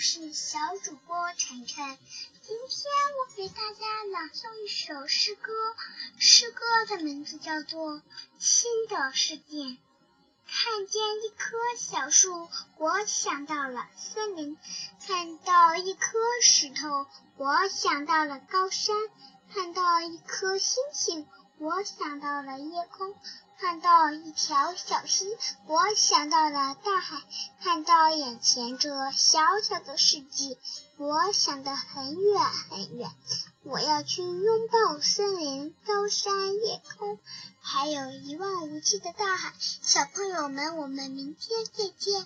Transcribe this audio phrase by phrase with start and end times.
[0.00, 1.98] 是小主播晨晨。
[2.40, 5.52] 今天我给大家朗诵一首诗歌，
[6.20, 7.94] 诗歌的名字叫做
[8.38, 9.56] 《新的世界》。
[10.46, 14.56] 看见一棵小树，我想到了森林；
[15.04, 18.94] 看到一颗石头，我想到了高山；
[19.52, 21.26] 看到一颗星星，
[21.58, 23.14] 我想到了夜空。
[23.60, 25.36] 看到一条小溪，
[25.66, 27.16] 我想到了大海；
[27.60, 30.56] 看到眼前这小小的世界，
[30.96, 32.40] 我想得很远
[32.70, 33.10] 很远。
[33.64, 37.18] 我要去拥抱森林、高山、夜空，
[37.60, 39.52] 还有一望无际的大海。
[39.58, 42.24] 小朋友们，我们明天再见。